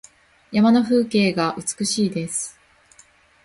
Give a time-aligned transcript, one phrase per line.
[0.51, 2.57] 山の風景が美しいです。